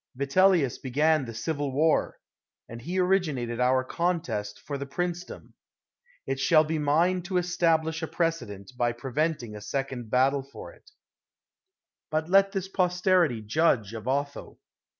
Vitellius 0.15 0.79
began 0.79 1.25
the 1.25 1.33
Civil 1.35 1.71
War; 1.75 2.17
and 2.67 2.81
he 2.81 2.95
origi 2.97 3.35
nated 3.35 3.59
our 3.59 3.83
contest 3.83 4.59
for 4.59 4.75
the 4.79 4.87
princedom. 4.87 5.53
It 6.25 6.39
shall 6.39 6.63
be 6.63 6.79
mine 6.79 7.21
to 7.21 7.37
establish 7.37 8.01
a 8.01 8.07
precedent, 8.07 8.71
by 8.75 8.93
preventing 8.93 9.55
a 9.55 9.61
second 9.61 10.09
battle 10.09 10.41
for 10.41 10.73
it. 10.73 10.89
By 12.09 12.21
this 12.21 12.31
let 12.31 12.51
posterity 12.73 13.43
judge 13.43 13.93
of 13.93 14.07
Otho. 14.07 14.57